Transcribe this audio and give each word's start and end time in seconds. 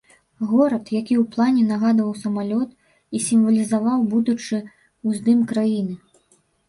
Горад, 0.51 0.85
які 0.99 1.15
ў 1.23 1.25
плане 1.35 1.65
нагадваў 1.71 2.09
самалёт 2.23 2.69
і 3.19 3.21
сімвалізаваў 3.27 4.09
будучы 4.15 4.55
ўздым 5.07 5.45
краіны. 5.53 5.93